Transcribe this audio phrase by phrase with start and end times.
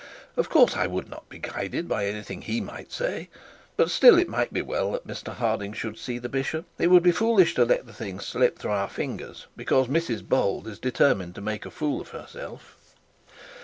[0.35, 3.29] Of course I would not be guided by anything he might say;
[3.77, 6.65] but still it may be well that Mr Harding should see the bishop.
[6.79, 10.65] It would be foolish to let the thing slip through our fingers because Mrs Bold
[10.67, 12.95] is determined to make a fool of herself.'